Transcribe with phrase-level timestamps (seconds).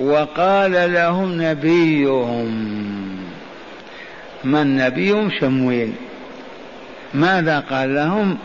[0.00, 2.68] وقال لهم نبيهم.
[4.44, 5.92] من نبيهم؟ شمويل.
[7.14, 8.38] ماذا قال لهم؟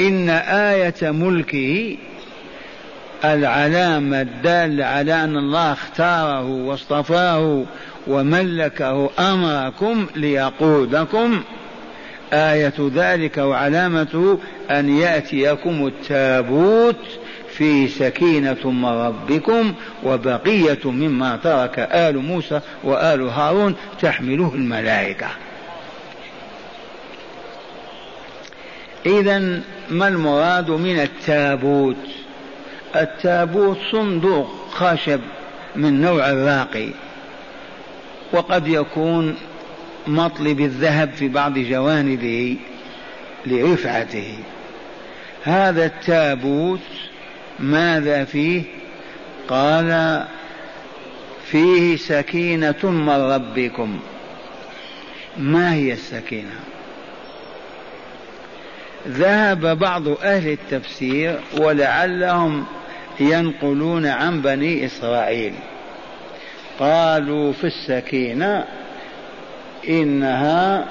[0.00, 1.96] إن آية ملكه
[3.24, 7.64] العلامة الدالة على أن الله اختاره واصطفاه
[8.06, 11.42] وملكه أمركم ليقودكم.
[12.32, 14.38] آية ذلك وعلامته
[14.70, 16.96] أن يأتيكم التابوت
[17.56, 19.74] في سكينة من ربكم
[20.04, 25.28] وبقية مما ترك آل موسى وآل هارون تحمله الملائكة.
[29.06, 29.60] إذا
[29.90, 31.96] ما المراد من التابوت؟
[32.96, 35.20] التابوت صندوق خشب
[35.76, 36.88] من نوع الراقي
[38.32, 39.36] وقد يكون
[40.06, 42.56] مطلب الذهب في بعض جوانبه
[43.46, 44.38] لرفعته.
[45.42, 46.80] هذا التابوت
[47.62, 48.62] ماذا فيه؟
[49.48, 50.22] قال
[51.44, 54.00] فيه سكينة من ربكم.
[55.36, 56.60] ما هي السكينة؟
[59.08, 62.66] ذهب بعض أهل التفسير ولعلهم
[63.20, 65.54] ينقلون عن بني إسرائيل.
[66.78, 68.64] قالوا في السكينة
[69.88, 70.86] إنها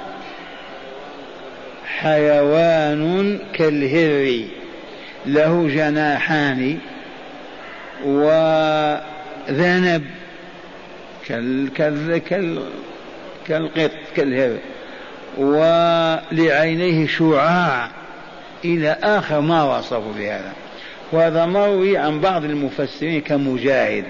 [1.86, 4.61] حيوان كالهر
[5.26, 6.78] له جناحان
[8.06, 10.04] وذنب
[11.28, 12.64] كال كال كال
[13.48, 14.58] كالقط كالهر
[15.38, 17.90] ولعينيه شعاع
[18.66, 20.54] إلى آخر ما وصفوا بهذا.
[21.12, 24.06] وهذا مروي عن بعض المفسرين كمجاهد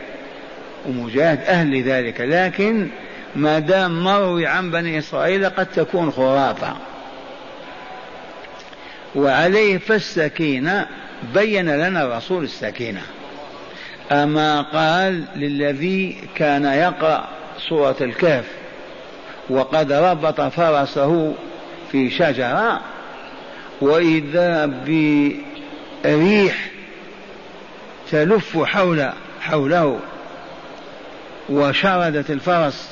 [0.87, 2.87] ومجاهد أهل ذلك لكن
[3.35, 6.75] ما دام مروي عن بني إسرائيل قد تكون خرافة.
[9.15, 10.87] وعليه فالسكينة
[11.33, 13.01] بين لنا الرسول السكينة.
[14.11, 17.27] أما قال للذي كان يقرأ
[17.69, 18.45] سورة الكهف
[19.49, 21.33] وقد ربط فرسه
[21.91, 22.81] في شجرة
[23.81, 24.65] وإذا
[26.05, 26.71] بريح
[28.11, 29.09] تلف حول
[29.41, 29.99] حوله
[31.49, 32.89] وشردت الفرس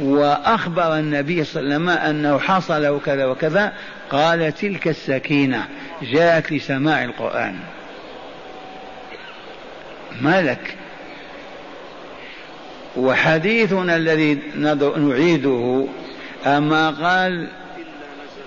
[0.00, 3.72] وأخبر النبي صلى الله عليه وسلم أنه حصل وكذا وكذا
[4.10, 5.68] قال تلك السكينة
[6.02, 7.56] جاءت لسماع القرآن.
[10.20, 10.76] ما لك
[12.96, 14.38] وحديثنا الذي
[14.96, 15.86] نعيده
[16.46, 17.48] أما قال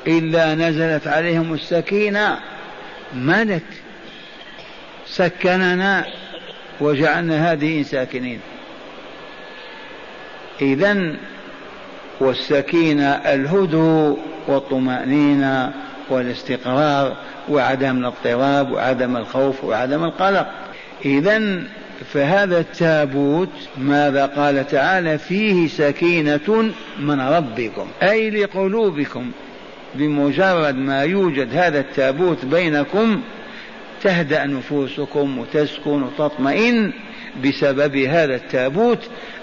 [0.07, 2.39] إلا نزلت عليهم السكينة
[3.13, 3.63] ملك.
[5.07, 6.05] سكننا
[6.79, 8.39] وجعلنا هذه ساكنين.
[10.61, 11.15] إذا
[12.23, 15.73] والسكينة الهدوء والطمأنينة
[16.09, 17.17] والاستقرار
[17.50, 20.47] وعدم الاضطراب وعدم الخوف وعدم القلق.
[21.06, 21.63] إذا
[22.13, 29.31] فهذا التابوت ماذا قال تعالى؟ فيه سكينة من ربكم أي لقلوبكم.
[29.95, 33.22] بمجرد ما يوجد هذا التابوت بينكم
[34.03, 36.94] تهدأ نفوسكم وتسكن وتطمئن
[37.45, 39.00] بسبب هذا التابوت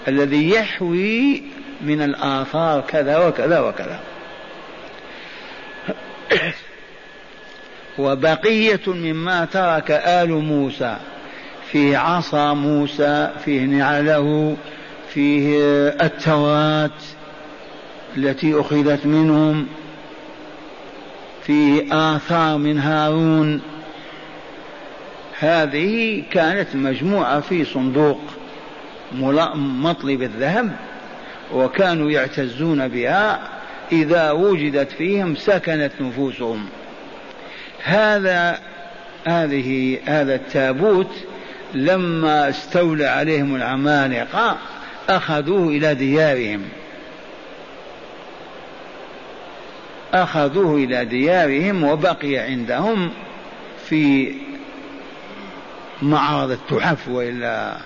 [0.07, 1.43] الذي يحوي
[1.83, 3.99] من الآثار كذا وكذا وكذا.
[7.97, 10.97] وبقية مما ترك آل موسى.
[11.71, 14.57] فيه عصا موسى فيه نعله
[15.13, 15.57] فيه
[16.01, 16.89] التوراة
[18.17, 19.67] التي أخذت منهم.
[21.43, 23.61] فيه آثار من هارون.
[25.39, 28.19] هذه كانت مجموعة في صندوق
[29.55, 30.75] مطلب الذهب.
[31.53, 33.39] وكانوا يعتزون بها
[33.91, 36.65] إذا وجدت فيهم سكنت نفوسهم.
[37.83, 38.59] هذا
[39.25, 41.11] هذه هذا التابوت
[41.73, 44.57] لما استولى عليهم العمالقة
[45.09, 46.61] أخذوه إلى ديارهم.
[50.13, 53.11] أخذوه إلى ديارهم وبقي عندهم
[53.85, 54.33] في
[56.01, 57.77] معرض التحف وإلا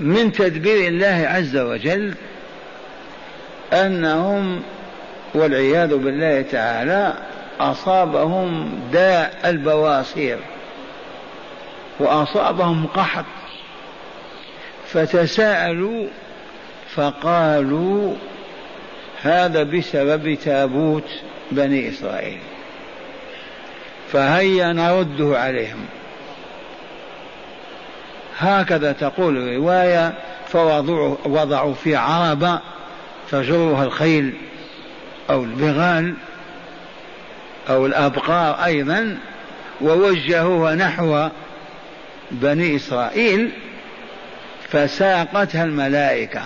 [0.00, 2.14] من تدبير الله عز وجل
[3.72, 4.62] أنهم
[5.34, 7.14] والعياذ بالله تعالى
[7.60, 10.38] أصابهم داء البواصير
[12.00, 13.24] وأصابهم قحط
[14.86, 16.06] فتساءلوا
[16.94, 18.14] فقالوا
[19.22, 21.10] هذا بسبب تابوت
[21.52, 22.38] بني إسرائيل
[24.12, 25.86] فهيا نرده عليهم
[28.38, 30.14] هكذا تقول الرواية
[30.48, 32.60] فوضعوا وضعوا في عربة
[33.30, 34.34] تجرها الخيل
[35.30, 36.14] أو البغال
[37.68, 39.18] أو الأبقار أيضا
[39.80, 41.28] ووجهوها نحو
[42.30, 43.50] بني إسرائيل
[44.68, 46.42] فساقتها الملائكة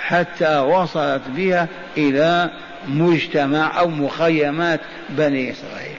[0.00, 2.50] حتى وصلت بها إلى
[2.88, 5.96] مجتمع أو مخيمات بني إسرائيل.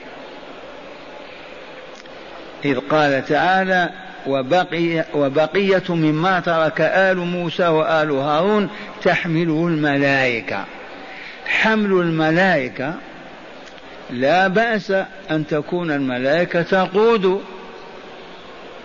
[2.72, 3.90] إذ قال تعالى
[4.26, 8.68] وبقي وبقية مما ترك آل موسى وآل هارون
[9.02, 10.64] تحمله الملائكة.
[11.46, 12.94] حمل الملائكة
[14.10, 14.92] لا بأس
[15.30, 17.40] أن تكون الملائكة تقود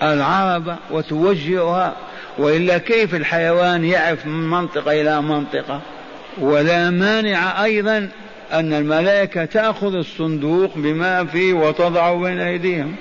[0.04, 1.96] العرب وتوجهها
[2.38, 5.82] وإلا كيف الحيوان يعرف من منطقة إلى منطقة؟
[6.38, 8.10] ولا مانع أيضا
[8.54, 12.96] أن الملائكة تأخذ الصندوق بما فيه وتضعه بين أيديهم.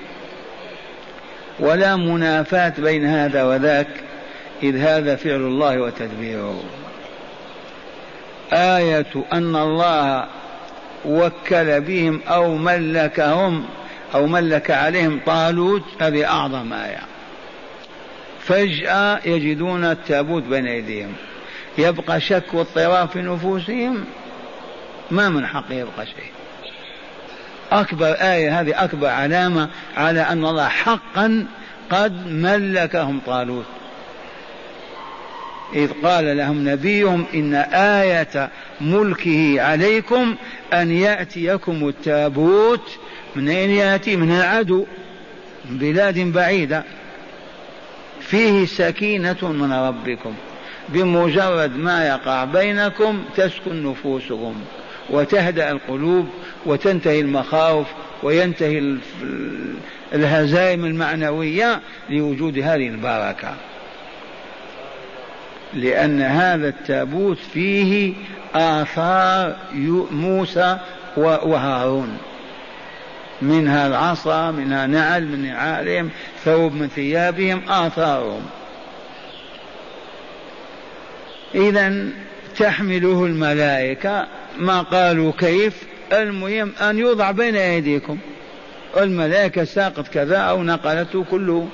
[1.61, 3.87] ولا منافاة بين هذا وذاك
[4.63, 6.63] إذ هذا فعل الله وتدبيره.
[8.53, 10.25] آية أن الله
[11.05, 13.65] وكل بهم أو ملكهم
[14.15, 17.01] أو ملك عليهم طالوت هذه أعظم آية.
[18.39, 21.13] فجأة يجدون التابوت بين أيديهم.
[21.77, 24.05] يبقى شك واضطراب في نفوسهم
[25.11, 26.31] ما من حق يبقى شيء.
[27.71, 31.45] أكبر آية هذه أكبر علامة على أن الله حقا
[31.89, 33.65] قد ملكهم طالوت.
[35.73, 38.49] إذ قال لهم نبيهم إن آية
[38.81, 40.35] ملكه عليكم
[40.73, 42.97] أن يأتيكم التابوت.
[43.35, 44.85] من أين يأتي؟ من العدو
[45.69, 46.83] من بلاد بعيدة.
[48.21, 50.33] فيه سكينة من ربكم
[50.89, 54.55] بمجرد ما يقع بينكم تسكن نفوسكم
[55.11, 56.29] وتهدأ القلوب
[56.65, 57.87] وتنتهي المخاوف
[58.23, 58.97] وينتهي
[60.13, 61.79] الهزائم المعنوية
[62.09, 63.55] لوجود هذه البركة.
[65.73, 68.13] لأن هذا التابوت فيه
[68.55, 69.55] آثار
[70.11, 70.77] موسى
[71.17, 72.17] وهارون.
[73.41, 76.09] منها العصا منها نعل من نعالهم
[76.45, 78.41] ثوب من ثيابهم آثارهم.
[81.55, 82.07] إذا
[82.57, 84.27] تحمله الملائكة
[84.59, 85.73] ما قالوا كيف؟
[86.13, 88.17] المهم أن يوضع بين أيديكم.
[88.97, 91.67] الملائكة ساقت كذا أو نقلته كله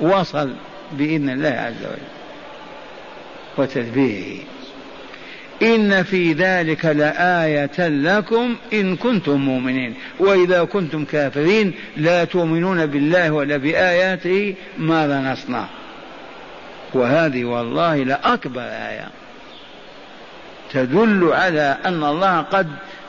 [0.00, 0.52] وصل
[0.92, 2.08] بإذن الله عز وجل.
[3.58, 4.42] وتدبيره
[5.62, 9.94] إن في ذلك لآية لكم إن كنتم مؤمنين.
[10.18, 15.64] وإذا كنتم كافرين لا تؤمنون بالله ولا بآياته ماذا نصنع؟
[16.94, 19.23] وهذه والله لأكبر آية.
[20.74, 22.66] تدل على أن الله قد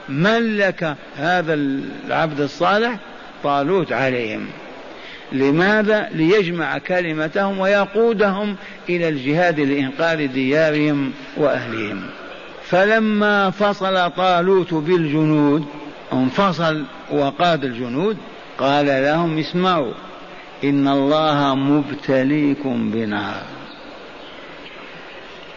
[0.09, 2.97] ملك هذا العبد الصالح
[3.43, 4.47] طالوت عليهم.
[5.31, 8.55] لماذا؟ ليجمع كلمتهم ويقودهم
[8.89, 12.01] إلى الجهاد لإنقاذ ديارهم وأهلهم.
[12.63, 15.65] فلما فصل طالوت بالجنود
[16.13, 18.17] انفصل وقاد الجنود
[18.57, 19.93] قال لهم اسمعوا
[20.63, 23.54] إن الله مبتليكم بنار.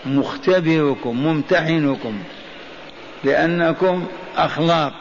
[0.06, 2.18] مختبركم ممتحنكم
[3.24, 4.06] لأنكم
[4.36, 4.92] أخلاق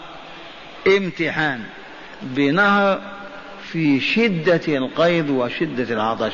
[0.88, 1.64] امتحان
[2.22, 3.02] بنهر
[3.72, 6.34] في شدة القيض وشدة العطش.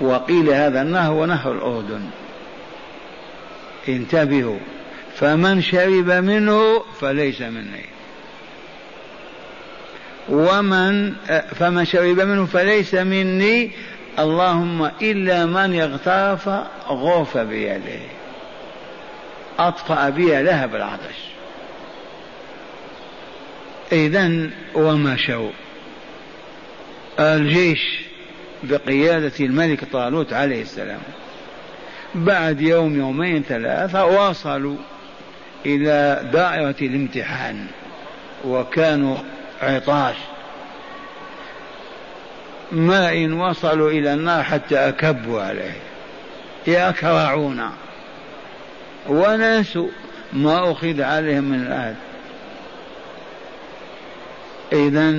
[0.00, 2.02] وقيل هذا النهر ونهر الأردن
[3.88, 4.58] انتبهوا
[5.16, 7.84] فمن شرب منه فليس مني.
[10.28, 11.12] ومن
[11.54, 13.70] فمن شرب منه فليس مني
[14.18, 16.48] اللهم إلا من اغترف
[16.88, 18.00] غرف بيده.
[19.58, 21.30] أطفأ بها لهب العطش.
[23.92, 25.50] إذا ومشوا
[27.20, 28.00] الجيش
[28.62, 31.00] بقيادة الملك طالوت عليه السلام
[32.14, 34.76] بعد يوم يومين ثلاثة واصلوا
[35.66, 37.66] إلى دائرة الامتحان
[38.44, 39.16] وكانوا
[39.62, 40.16] عطاش.
[42.72, 45.76] ما إن وصلوا إلى النار حتى أكبوا عليه.
[46.66, 47.62] يكرعون
[49.08, 49.88] وناسوا
[50.32, 51.96] ما أخذ عليهم من العهد
[54.72, 55.14] إذا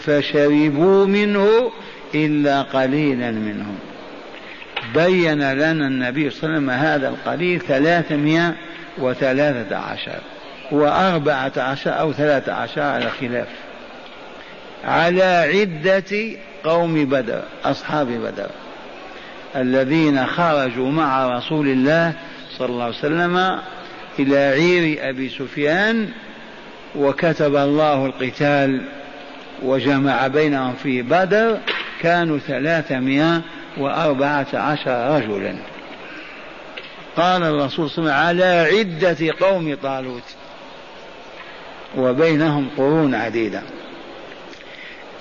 [0.00, 1.72] فشربوا منه
[2.14, 3.78] إلا قليلا منهم.
[4.94, 8.54] بين لنا النبي صلى الله عليه وسلم هذا القليل ثلاثمائة
[8.98, 10.20] وثلاثة عشر
[10.72, 13.48] وأربعة عشر أو ثلاثة عشر على خلاف.
[14.84, 15.22] على
[15.54, 18.50] عدة قوم بدر أصحاب بدر
[19.56, 22.12] الذين خرجوا مع رسول الله
[22.58, 23.58] صلى الله عليه وسلم
[24.18, 26.08] إلى عير أبي سفيان
[26.96, 28.84] وكتب الله القتال
[29.62, 31.58] وجمع بينهم في بدر
[32.02, 33.40] كانوا ثلاثمائة
[33.78, 35.54] وأربعة عشر رجلا.
[37.16, 40.22] قال الرسول صلى الله عليه وسلم على عدة قوم طالوت
[41.96, 43.62] وبينهم قرون عديدة.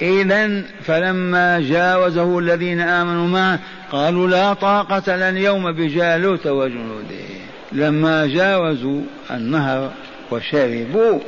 [0.02, 3.60] إذا فلما جاوزه الذين آمنوا معه
[3.92, 7.28] قالوا لا طاقة لنا اليوم بجالوت وجنوده.
[7.72, 9.02] لما جاوزوا
[9.32, 9.92] النهر
[10.32, 11.20] وشربوا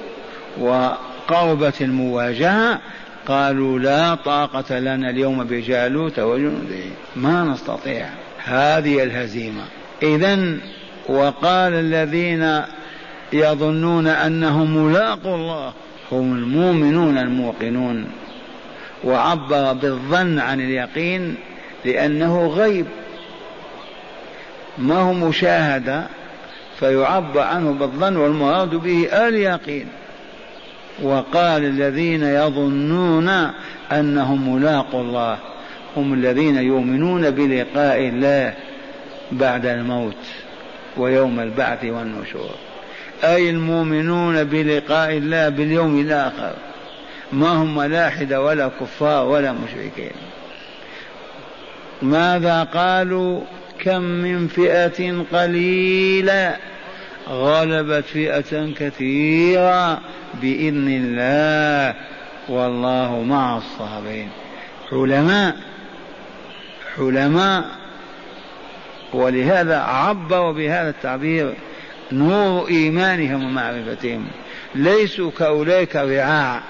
[0.60, 2.80] وقربت المواجهة
[3.28, 6.84] قالوا لا طاقة لنا اليوم بجالوت وجنوده.
[7.16, 8.06] ما نستطيع
[8.46, 9.64] هذه الهزيمة.
[10.04, 10.58] إذا
[11.10, 12.62] وقال الذين
[13.34, 15.74] يظنون أنهم ملاقوا الله
[16.12, 18.08] هم المؤمنون الموقنون.
[19.04, 21.36] وعبر بالظن عن اليقين
[21.86, 22.86] لأنه غيب.
[24.78, 26.04] ما هو مشاهدة؟
[26.80, 29.88] فيعبر عنه بالظن والمراد به اليقين.
[31.04, 33.30] وقال الذين يظنون
[33.92, 35.38] أنهم ملاقوا الله
[35.98, 38.54] هم الذين يؤمنون بلقاء الله
[39.32, 40.26] بعد الموت
[40.98, 42.56] ويوم البعث والنشور.
[43.24, 46.54] أي المؤمنون بلقاء الله باليوم الآخر.
[47.32, 50.12] ما هم ملاحدة ولا كفار ولا مشركين.
[52.02, 53.42] ماذا قالوا؟
[53.80, 56.58] كم من فئة قليلة
[57.30, 60.02] غلبت فئة كثيرة
[60.42, 61.96] بإذن الله.
[62.50, 64.30] والله مع الصابرين.
[64.92, 65.56] علماء
[66.98, 67.66] علماء
[69.14, 71.54] ولهذا عبروا بهذا التعبير
[72.12, 74.28] نور إيمانهم ومعرفتهم.
[74.76, 76.62] ليسوا كأولئك رعاع.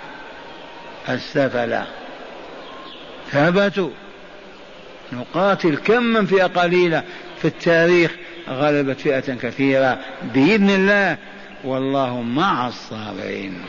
[1.10, 1.88] السفلة.
[3.32, 3.90] ثبتوا
[5.14, 7.04] نقاتل كم من فئة قليلة
[7.42, 8.12] في التاريخ
[8.50, 10.00] غلبت فئة كثيرة
[10.34, 11.18] بإذن الله.
[11.64, 13.62] والله مع الصابرين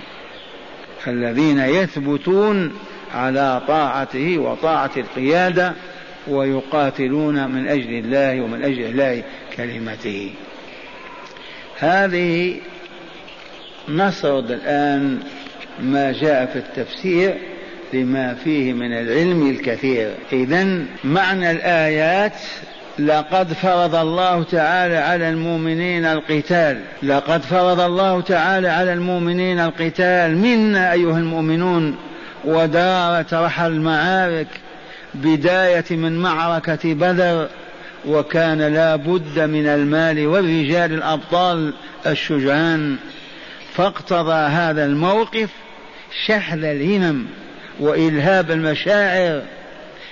[1.06, 2.73] الذين يثبتون
[3.14, 5.73] على طاعته وطاعة القيادة
[6.28, 9.23] ويقاتلون من أجل الله ومن أجل الله
[9.56, 10.30] كلمته.
[11.78, 12.61] هذه
[13.88, 15.20] نسرد الآن
[15.82, 17.34] ما جاء في التفسير
[17.92, 20.10] لما فيه من العلم الكثير.
[20.32, 22.37] إذا معنى الآيات
[22.99, 26.80] لقد فرض الله تعالى على المؤمنين القتال.
[27.02, 30.37] لقد فرض الله تعالى على المؤمنين القتال.
[30.37, 31.96] منا أيها المؤمنون
[32.44, 34.49] ودارت رحى المعارك
[35.14, 37.49] بداية من معركة بدر
[38.06, 41.75] وكان لا بد من المال والرجال الأبطال
[42.06, 42.96] الشجعان.
[43.75, 45.50] فاقتضى هذا الموقف
[46.26, 47.26] شحذ الهمم
[47.81, 49.43] وإلهاب المشاعر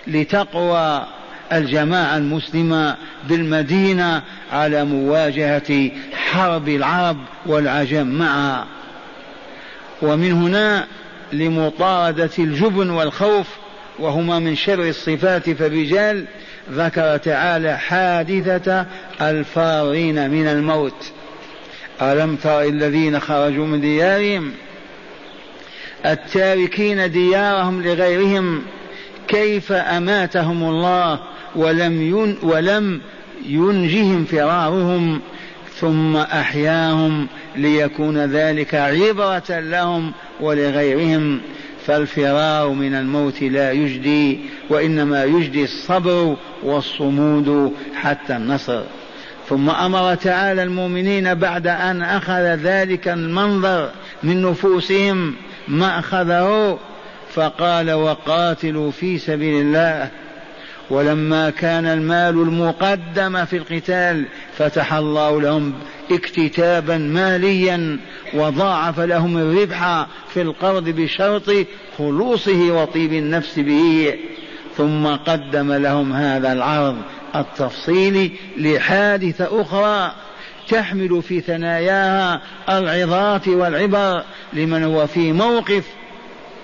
[0.07, 1.07] لتقوى
[1.53, 2.97] الجماعة المسلمة
[3.29, 8.67] بالمدينة على مواجهة حرب العرب والعجم معها.
[10.03, 10.87] ومن هنا
[11.33, 13.47] لمطاردة الجبن والخوف
[13.99, 16.25] وهما من شر الصفات فالرجال
[16.73, 18.87] ذكر تعالى حادثة
[19.21, 21.13] الفارين من الموت.
[22.03, 24.53] ألم تر الذين خرجوا من ديارهم
[26.07, 28.63] التاركين ديارهم لغيرهم
[29.29, 31.21] كيف أماتهم الله
[31.57, 33.01] ولم ين ولم
[33.47, 35.21] ينجهم فرارهم
[35.81, 37.27] ثم أحياهم
[37.57, 41.41] ليكون ذلك عبرة لهم ولغيرهم
[41.87, 44.41] فالفرار من الموت لا يجدي
[44.71, 48.83] وإنما يجدي الصبر والصمود حتى النصر
[49.49, 53.91] ثم أمر تعالى المؤمنين بعد أن أخذ ذلك المنظر
[54.23, 55.35] من نفوسهم
[55.69, 56.79] ما أخذه
[57.35, 60.11] فقال وقاتلوا في سبيل الله.
[60.91, 64.25] ولما كان المال المقدم في القتال
[64.57, 65.75] فتح الله لهم
[66.11, 67.99] اكتتابا ماليا
[68.35, 71.51] وضاعف لهم الربح في القرض بشرط
[71.99, 74.15] خلوصه وطيب النفس به.
[74.77, 76.97] ثم قدم لهم هذا العرض
[77.37, 80.13] التفصيلي لحادثة أخرى
[80.69, 85.85] تحمل في ثناياها العظات والعبر لمن هو في موقف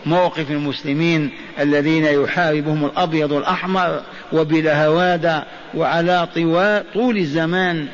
[0.06, 1.30] موقف المسلمين
[1.60, 4.00] الذين يحاربهم الأبيض الأحمر
[4.32, 5.44] وبلا هوادة
[5.74, 6.28] وعلى
[6.94, 7.88] طول الزمان.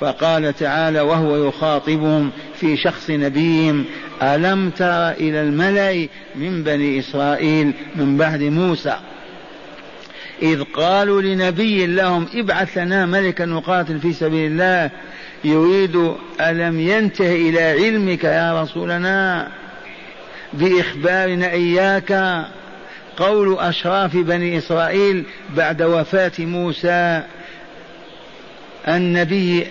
[0.00, 2.30] فقال تعالى وهو يخاطبهم
[2.60, 3.84] في شخص نبيهم
[4.22, 8.96] ألم تر إلى الملأ من بني إسرائيل من بعد موسى؟
[10.42, 14.90] إذ قالوا لنبي لهم ابعث لنا ملكا نقاتل في سبيل الله.
[15.44, 19.48] يريد ألم ينته إلى علمك يا رسولنا
[20.52, 22.44] بإخبارنا إياك.
[23.16, 25.24] قول أشراف بني إسرائيل
[25.56, 27.22] بعد وفاة موسى
[28.88, 29.66] النبي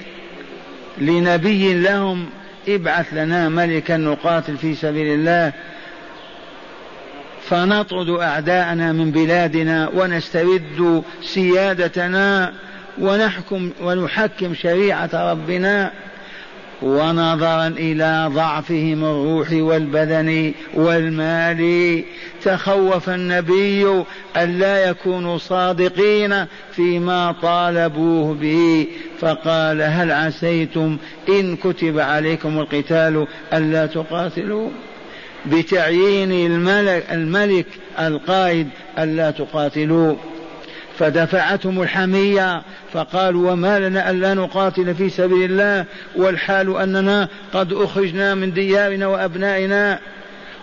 [0.98, 2.30] لنبي لهم
[2.68, 5.54] ابعث لنا ملكا نقاتل في سبيل الله
[7.50, 12.54] فنطرد أعداءنا من بلادنا ونسترد سيادتنا.
[13.02, 15.92] ونحكم ونحكم شريعة ربنا
[16.82, 22.04] ونظرا إلى ضعفهم الروح والبدن والمال.
[22.44, 24.04] تخوف النبي
[24.38, 26.46] ألا يكونوا صادقين
[26.76, 28.88] فيما طالبوه به.
[29.20, 30.98] فقال هل عسيتم
[31.30, 34.70] إن كتب عليكم القتال ألا تقاتلوا؟
[35.46, 37.66] بتعيين الملك, الملك
[38.00, 38.68] القائد
[39.00, 40.16] ألا تقاتلوا.
[41.00, 42.62] فدفعتهم الحمية
[42.94, 45.86] فقالوا وما لنا ألا نقاتل في سبيل الله
[46.16, 50.00] والحال أننا قد أخرجنا من ديارنا وأبنائنا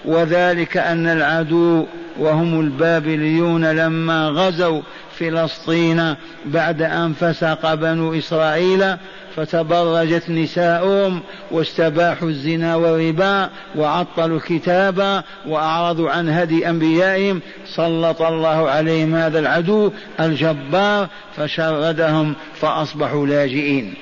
[0.04, 1.87] وذلك أن العدو
[2.18, 4.82] وهم البابليون لما غزوا
[5.18, 8.96] فلسطين بعد أن فسق بنو إسرائيل
[9.37, 11.20] فتبرجت نساؤهم
[11.50, 17.40] واستباحوا الزنا والربا وعطلوا الكتاب وأعرضوا عن هدي أنبيائهم.
[17.66, 23.94] سلط الله عليهم هذا العدو الجبار فشردهم فأصبحوا لاجئين.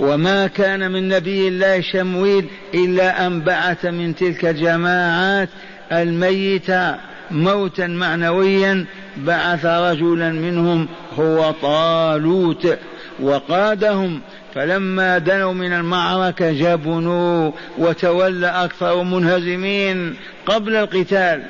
[0.00, 5.48] وما كان من نبي الله شمويل إلا أن بعث من تلك الجماعات
[5.92, 6.94] الميتة
[7.30, 8.86] موتا معنويا
[9.16, 10.88] بعث رجلا منهم
[11.18, 12.78] هو طالوت
[13.20, 14.20] وقادهم
[14.54, 21.42] فلما دنوا من المعركة جبنوا وتولى أكثر منهزمين قبل القتال.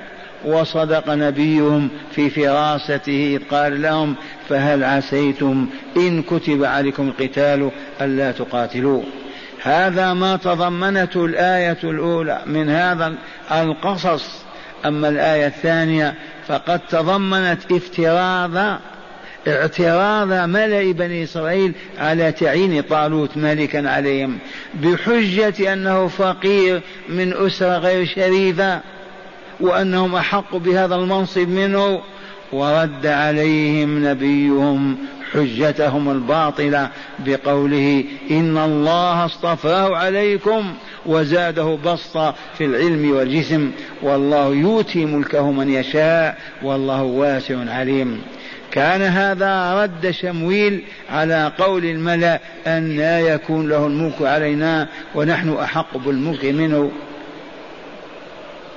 [0.45, 4.15] وصدق نبيهم في فراسته قال لهم
[4.49, 9.03] فهل عسيتم إن كتب عليكم القتال ألا تقاتلوا؟
[9.63, 13.15] هذا ما تضمنته الآية الأولى من هذا
[13.53, 14.48] القصص.
[14.87, 16.15] أما الآية الثانية
[16.47, 18.79] فقد تضمنت افتراض
[19.49, 24.39] اعتراض ملأ بني إسرائيل على تعيين طالوت ملكا عليهم
[24.75, 28.81] بحجة أنه فقير من أسرة غير شريفة
[29.61, 32.01] وأنهم أحق بهذا المنصب منه
[32.53, 34.97] ورد عليهم نبيهم
[35.33, 40.75] حجتهم الباطلة بقوله إن الله اصطفاه عليكم.
[41.09, 43.71] وزاده بسطة في العلم والجسم.
[44.03, 46.39] والله يؤتي ملكه من يشاء.
[46.63, 48.23] والله واسع عليم.
[48.71, 55.97] كان هذا رد شمويل على قول الملأ أن لا يكون له الملك علينا ونحن أحق
[55.97, 56.91] بالملك منه.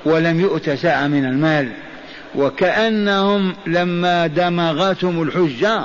[0.05, 1.69] ولم يؤت ساعة من المال.
[2.36, 5.82] وكأنهم لما دمغتهم الحجة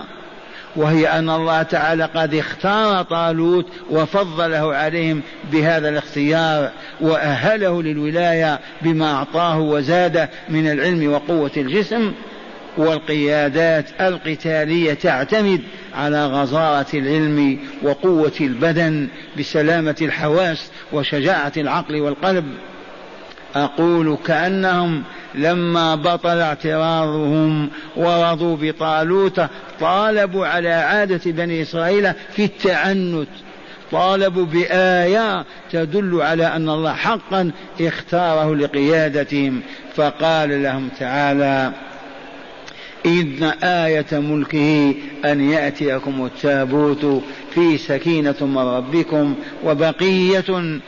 [0.76, 9.58] وهي أن الله تعالى قد اختار طالوت وفضله عليهم بهذا الاختيار وأهله للولاية بما أعطاه
[9.58, 12.12] وزاده من العلم وقوة الجسم
[12.76, 15.60] والقيادات القتالية تعتمد
[15.94, 19.08] على غزارة العلم وقوة البدن
[19.38, 22.44] بسلامة الحواس وشجاعة العقل والقلب.
[23.54, 25.02] أقول كأنهم
[25.36, 29.40] لما بطل اعتراضهم ورضوا بطالوت
[29.80, 33.28] طالبوا على عادة بني إسرائيل في التعنت.
[33.92, 39.62] طالبوا بآية تدل على أن الله حقا اختاره لقيادتهم.
[39.96, 41.72] فقال لهم تعالى
[43.06, 44.94] إن آية ملكه
[45.24, 47.22] أن يأتيكم التابوت
[47.54, 50.80] في سكينة من ربكم وبقية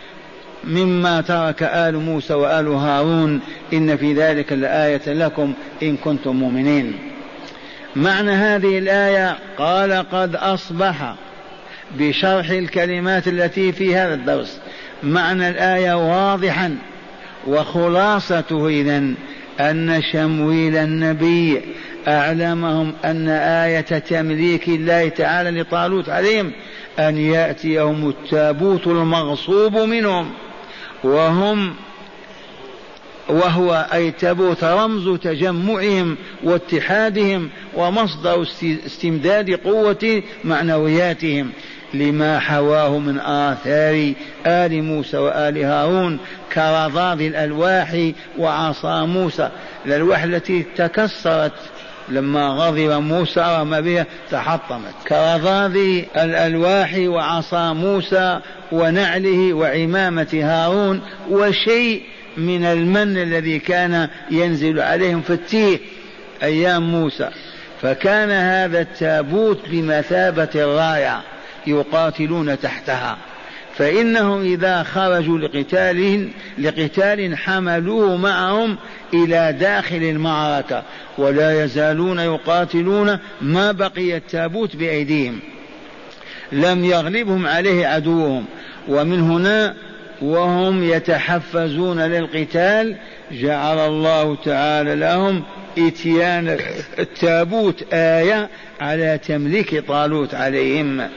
[0.68, 3.40] مما ترك آل موسى وآل هارون
[3.72, 5.52] إن في ذلك لآية لكم
[5.83, 6.94] إن كنتم مؤمنين.
[7.96, 11.14] معنى هذه الآية قال قد أصبح
[11.98, 14.61] بشرح الكلمات التي في هذا الدرس
[15.02, 16.76] معنى الآية واضحا
[17.46, 19.02] وخلاصته إذا
[19.61, 21.62] أن شمويل النبي
[22.09, 26.52] أعلمهم أن آية تمليك الله تعالى لطالوت عليهم
[26.98, 30.31] أن يأتيهم التابوت المغصوب منهم.
[31.04, 31.74] وهم
[33.28, 38.46] وهو أي تبوت رمز تجمعهم واتحادهم ومصدر
[38.87, 41.50] استمداد قوة معنوياتهم
[41.94, 44.12] لما حواه من آثار
[44.46, 46.18] آل موسى وآل هارون
[46.52, 49.50] كرضاض الألواح وعصا موسى.
[49.87, 51.52] الألواح التي تكسرت
[52.10, 54.94] لما غضب موسى رمى بها تحطمت.
[55.08, 55.76] كرضاض
[56.16, 58.40] الألواح وعصا موسى
[58.72, 62.02] ونعله وعمامة هارون وشيء
[62.36, 65.78] من المن الذي كان ينزل عليهم في التيه
[66.42, 67.28] أيام موسى.
[67.82, 71.20] فكان هذا التابوت بمثابة الراية
[71.66, 73.16] يقاتلون تحتها.
[73.76, 78.76] فإنهم إذا خرجوا لقتال لقتال حملوه معهم
[79.14, 80.82] إلى داخل المعركة.
[81.18, 85.40] ولا يزالون يقاتلون ما بقي التابوت بأيديهم.
[86.52, 88.44] لم يغلبهم عليه عدوهم.
[88.88, 89.74] ومن هنا
[90.22, 92.96] وهم يتحفزون للقتال.
[93.33, 95.42] جعل الله تعالى لهم
[95.78, 96.59] إتيان
[96.98, 98.48] التابوت آية
[98.81, 101.09] على تمليك طالوت عليهم.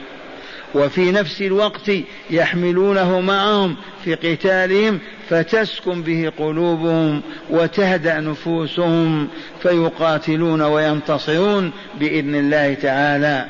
[0.74, 1.90] وفي نفس الوقت
[2.30, 9.28] يحملونه معهم في قتالهم فتسكن به قلوبهم وتهدأ نفوسهم
[9.62, 13.46] فيقاتلون وينتصرون بإذن الله تعالى.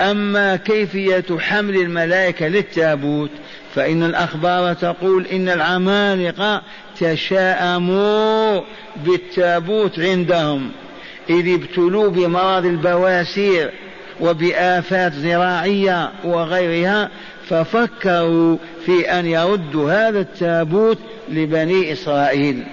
[0.00, 3.30] أما كيفية حمل الملائكة للتابوت
[3.74, 6.62] فإن الأخبار تقول إن العمالقة
[7.00, 8.60] تشاءموا
[8.96, 10.70] بالتابوت عندهم
[11.30, 13.70] إذ ابتلوا بمرض البواسير
[14.20, 17.08] وبآفات زراعية وغيرها
[17.48, 20.98] ففكروا في أن يردوا هذا التابوت
[21.28, 22.64] لبني إسرائيل.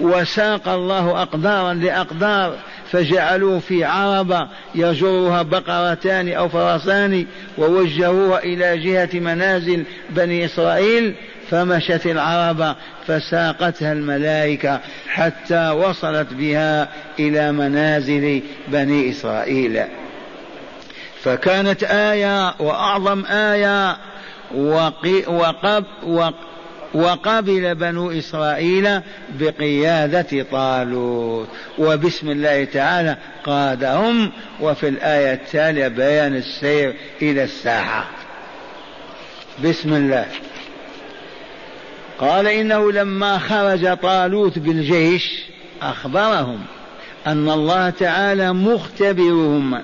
[0.00, 2.54] وساق الله أقدارا لأقدار
[2.92, 7.26] فجعلوه في عربة يجرها بقرتان أو فرسان
[7.58, 11.14] ووجهوها إلى جهة منازل بني إسرائيل
[11.50, 19.82] فمشت العربة فساقتها الملائكة حتى وصلت بها إلى منازل بني إسرائيل.
[21.24, 23.96] فكانت آية وأعظم آية
[25.26, 25.84] وقب
[26.94, 29.00] وقبل بنو إسرائيل
[29.40, 31.48] بقيادة طالوت.
[31.78, 34.32] وبسم الله تعالى قادهم.
[34.60, 38.04] وفي الآية التالية بيان السير إلى الساحة.
[39.64, 40.26] بسم الله.
[42.18, 45.42] قال إنه لما خرج طالوت بالجيش
[45.82, 46.60] أخبرهم
[47.26, 49.82] أن الله تعالى مختبرهم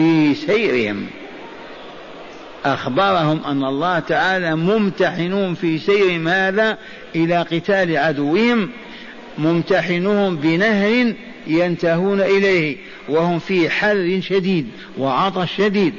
[0.00, 1.06] في سيرهم.
[2.64, 6.78] أخبرهم أن الله تعالى ممتحنون في سيرهم هذا
[7.16, 8.70] إلى قتال عدوهم
[9.38, 11.14] ممتحنهم بنهر
[11.46, 12.76] ينتهون إليه
[13.08, 15.94] وهم في حر شديد وعطش شديد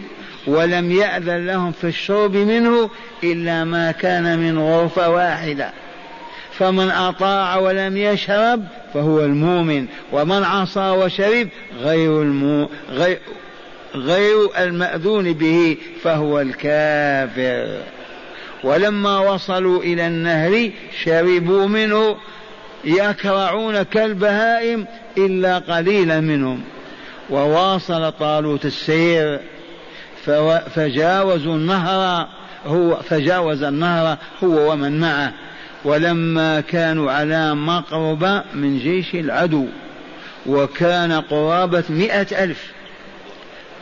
[0.47, 2.89] ولم يأذن لهم في الشرب منه
[3.23, 5.71] إلا ما كان من غرفة واحدة.
[6.51, 11.47] فمن أطاع ولم يشرب فهو المؤمن ومن عصى وشرب
[11.81, 13.19] غير المو غير
[13.95, 17.77] غير المأذون به فهو الكافر.
[18.63, 20.71] ولما وصلوا إلى النهر
[21.03, 22.17] شربوا منه
[22.83, 24.85] يكرعون كالبهائم
[25.17, 26.61] إلا قليلا منهم.
[27.29, 29.39] وواصل طالوت السير
[30.75, 32.27] فجاوزوا النهر
[32.65, 35.33] هو فجاوز النهر هو ومن معه.
[35.85, 39.65] ولما كانوا على مقربة من جيش العدو
[40.45, 42.71] وكان قرابة مئة ألف.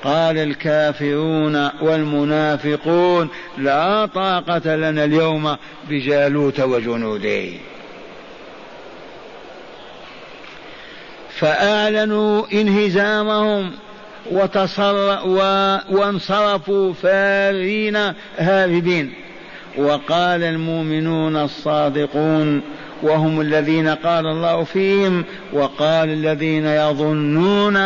[0.03, 5.57] قال الكافرون والمنافقون لا طاقة لنا اليوم
[5.89, 7.43] بجالوت وجنوده.
[11.29, 13.71] فأعلنوا انهزامهم
[14.31, 15.37] وتصر و...
[15.89, 19.13] وانصرفوا فارين هاربين.
[19.77, 22.61] وقال المؤمنون الصادقون
[23.03, 27.77] وهم الذين قال الله فيهم وقال الذين يظنون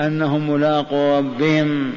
[0.00, 1.92] أنهم ملاقوا ربهم.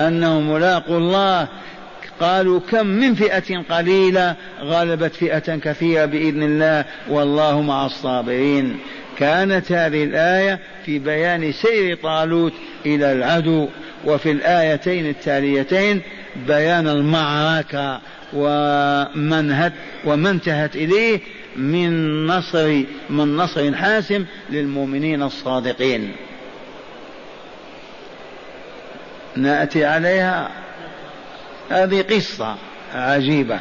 [0.00, 1.48] أنهم ملاقوا الله.
[2.20, 8.76] قالوا كم من فئة قليلة غلبت فئة كثيرة بإذن الله والله مع الصابرين.
[9.18, 12.52] كانت هذه الآية في بيان سير طالوت
[12.86, 13.68] إلى العدو
[14.04, 16.02] وفي الآيتين التاليتين
[16.46, 18.00] بيان المعركة.
[18.32, 19.70] ومن
[20.04, 21.20] وما انتهت إليه
[21.56, 26.12] من نصر من نصر حاسم للمؤمنين الصادقين.
[29.36, 30.50] نأتي عليها
[31.70, 32.56] هذه قصة
[32.94, 33.60] عجيبة.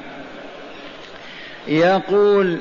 [1.67, 2.59] يقول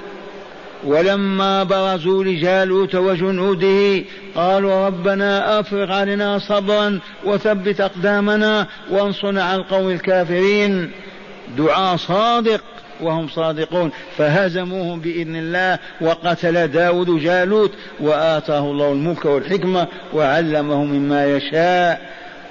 [0.84, 10.90] ولما برزوا لجالوت وجنوده قالوا ربنا أفرغ علينا صبرا وثبت أقدامنا وانصرنا على القوم الكافرين
[11.58, 12.60] دعاء صادق
[13.00, 13.90] وهم صادقون.
[14.18, 22.00] فهزموهم بإذن الله وقتل داود جالوت وآتاه الله الملك والحكمة وعلمه مما يشاء.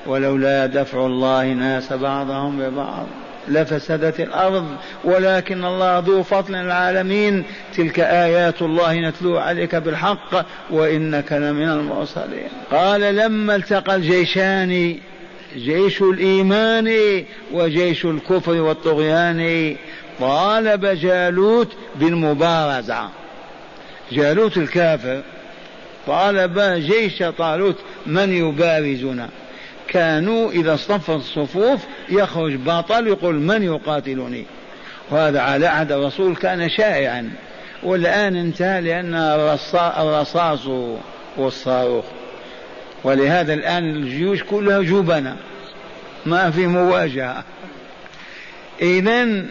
[0.05, 3.05] ولولا دفع الله ناس بعضهم ببعض
[3.47, 4.65] لفسدت الأرض.
[5.03, 7.45] ولكن الله ذو فضل العالمين.
[7.77, 12.49] تلك آيات الله نتلو عليك بالحق وإنك لمن المرسلين.
[12.71, 14.97] قال لما التقى الجيشان
[15.57, 16.95] جيش الإيمان
[17.51, 19.75] وجيش الكفر والطغيان.
[20.19, 23.09] طالب جالوت بالمبارزة.
[24.11, 25.21] جالوت الكافر.
[26.07, 29.29] طالب جيش طالوت من يبارزنا؟
[29.87, 34.45] كانوا إذا اصطفت الصفوف يخرج بطل يقول من يقاتلني؟
[35.11, 37.31] وهذا على عهد الرسول كان شائعا.
[37.83, 39.15] والآن انتهى لأن
[39.97, 40.67] الرصاص
[41.37, 42.05] والصاروخ.
[43.03, 45.35] ولهذا الآن الجيوش كلها جبنة.
[46.25, 47.43] ما في مواجهة.
[48.81, 49.45] إذا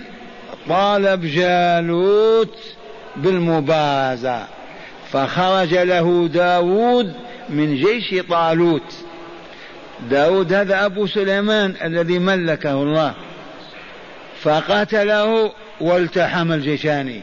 [0.69, 2.59] طالب جالوت
[3.17, 4.47] بالمبارزة
[5.13, 7.15] فخرج له داود
[7.49, 8.95] من جيش طالوت.
[10.11, 13.15] داود هذا أبو سليمان الذي ملكه الله.
[14.43, 17.21] فقتله والتحم الجيشان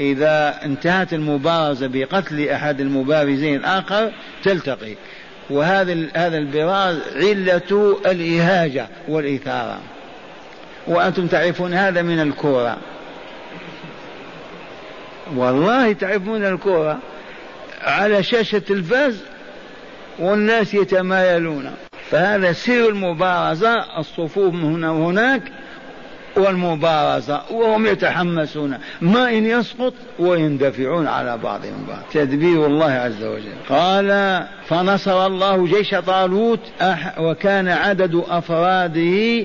[0.00, 4.12] إذا انتهت المبارزة بقتل أحد المبارزين الآخر
[4.44, 4.94] تلتقي.
[5.50, 9.78] وهذا هذا البراز علة الإهاجة والإثارة.
[10.86, 12.76] وأنتم تعرفون هذا من الكورة.
[15.36, 16.98] والله تعرفون الكورة
[17.82, 19.16] على شاشة التلفاز
[20.18, 21.74] والناس يتمايلون.
[22.10, 25.42] فهذا سر المبارزة الصفوف هنا وهناك.
[26.36, 28.78] والمبارزة وهم يتحمسون.
[29.00, 32.02] ما إن يسقط ويندفعون على بعضهم بعض.
[32.12, 33.52] تدبير الله عز وجل.
[33.68, 36.60] قال فنصر الله جيش طالوت
[37.18, 39.44] وكان عدد أفراده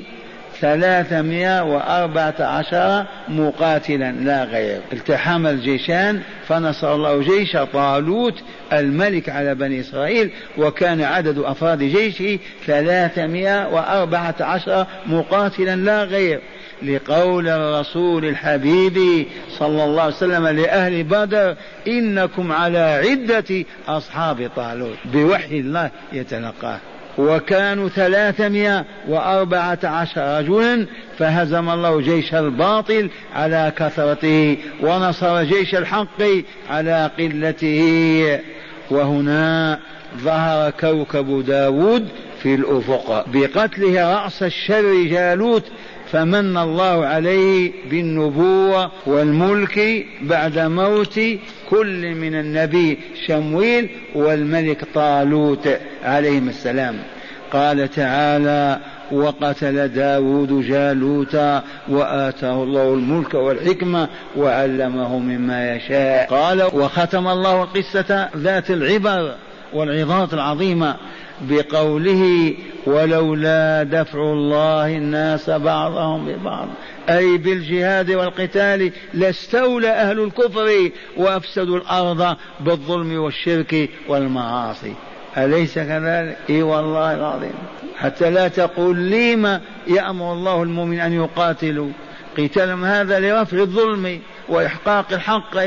[0.61, 4.81] ثلاثمائة وأربعة عشر مقاتلا لا غير.
[4.93, 8.33] التحم الجيشان فنصر الله جيش طالوت
[8.73, 16.41] الملك على بني إسرائيل وكان عدد أفراد جيشه ثلاثمائة وأربعة عشر مقاتلا لا غير.
[16.83, 19.25] لقول الرسول الحبيب
[19.59, 21.55] صلى الله عليه وسلم لأهل بدر
[21.87, 24.97] إنكم على عدة أصحاب طالوت.
[25.05, 26.77] بوحي الله يتلقاه.
[27.17, 30.85] وكانوا ثلاثمائة وأربعة عشر رجلا
[31.17, 36.21] فهزم الله جيش الباطل على كثرته ونصر جيش الحق
[36.69, 38.39] على قلته.
[38.91, 39.79] وهنا
[40.17, 42.07] ظهر كوكب داود
[42.43, 43.25] في الأفق.
[43.27, 45.63] بقتله رأس الشر جالوت
[46.11, 51.19] فمن الله عليه بالنبوة والملك بعد موت
[51.69, 55.69] كل من النبي شمويل والملك طالوت
[56.03, 56.95] عليهم السلام.
[57.53, 58.79] قال تعالى
[59.11, 61.35] وقتل داود جالوت
[61.89, 66.27] وآتاه الله الملك والحكمة وعلمه مما يشاء.
[66.29, 69.35] قال وختم الله قصة ذات العبر
[69.73, 70.95] والعظات العظيمة.
[71.41, 72.53] بقوله
[72.85, 76.67] ولولا دفع الله الناس بعضهم ببعض.
[77.09, 84.93] أي بالجهاد والقتال لاستولى أهل الكفر وأفسدوا الأرض بالظلم والشرك والمعاصي.
[85.37, 87.53] أليس كذلك؟ إي والله العظيم.
[87.97, 91.89] حتى لا تقول لما يأمر الله المؤمن أن يقاتلوا.
[92.37, 95.57] قتالهم هذا لرفع الظلم وإحقاق الحق.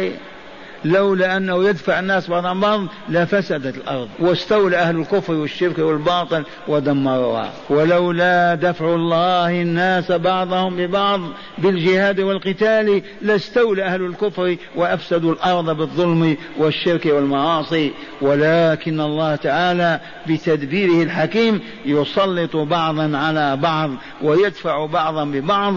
[0.85, 4.09] لولا أنه يدفع الناس بعضهم بعض لفسدت الأرض.
[4.21, 11.21] واستولى أهل الكفر والشرك والباطل ودمروها ولولا دفع الله الناس بعضهم ببعض
[11.59, 17.93] بالجهاد والقتال لاستولى أهل الكفر وأفسدوا الأرض بالظلم والشرك والمعاصي.
[18.21, 23.91] ولكن الله تعالى بتدبيره الحكيم يسلط بعضا على بعض
[24.23, 25.75] ويدفع بعضا ببعض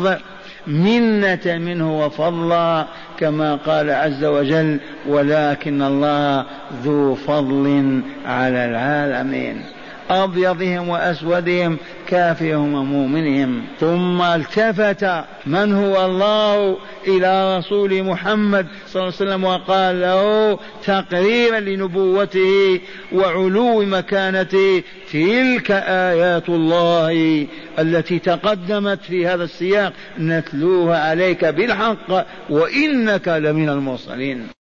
[0.67, 2.85] منة منه وفضلا
[3.17, 6.45] كما قال عز وجل ولكن الله
[6.83, 9.61] ذو فضل على العالمين.
[10.09, 13.61] أبيضهم وأسودهم كافرهم ومؤمنهم.
[13.79, 21.59] ثم التفت من هو الله إلى رسول محمد صلى الله عليه وسلم وقال له تقريرا
[21.59, 22.79] لنبوته
[23.13, 27.47] وعلو مكانته تلك آيات الله
[27.79, 29.93] التي تقدمت في هذا السياق.
[30.19, 34.47] نتلوها عليك بالحق وإنك لمن المرسلين.